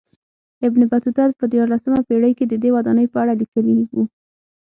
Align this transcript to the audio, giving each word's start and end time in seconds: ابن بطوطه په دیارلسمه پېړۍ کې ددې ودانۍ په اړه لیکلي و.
ابن 0.67 0.81
بطوطه 0.91 1.23
په 1.39 1.45
دیارلسمه 1.53 1.99
پېړۍ 2.07 2.33
کې 2.37 2.45
ددې 2.51 2.69
ودانۍ 2.75 3.05
په 3.09 3.17
اړه 3.23 3.33
لیکلي 3.41 3.77
و. 3.93 3.95